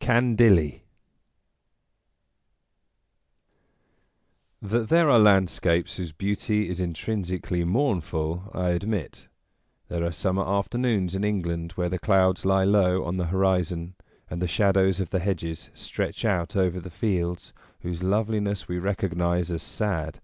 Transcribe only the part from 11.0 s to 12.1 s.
in England when the